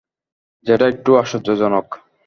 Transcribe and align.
যেটা 0.67 0.85
একটু 0.87 1.09
আশ্চর্যজনক। 1.17 1.87